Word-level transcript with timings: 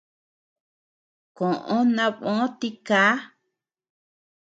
Koʼo 1.37 1.77
nabö 1.95 2.31
tika. 2.59 3.01